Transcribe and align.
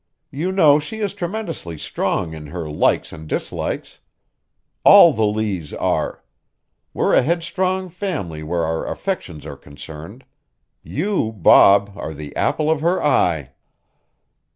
"You 0.31 0.51
know 0.51 0.79
she 0.79 0.97
is 0.99 1.13
tremendously 1.13 1.77
strong 1.77 2.33
in 2.33 2.47
her 2.47 2.67
likes 2.67 3.13
and 3.13 3.27
dislikes. 3.29 3.99
All 4.83 5.13
the 5.13 5.27
Lees 5.27 5.75
are. 5.75 6.23
We're 6.91 7.13
a 7.13 7.21
headstrong 7.21 7.87
family 7.87 8.41
where 8.41 8.65
our 8.65 8.83
affections 8.87 9.45
are 9.45 9.55
concerned. 9.55 10.25
You, 10.81 11.31
Bob, 11.31 11.91
are 11.95 12.15
the 12.15 12.35
apple 12.35 12.67
of 12.71 12.81
her 12.81 12.99
eye." 13.03 13.51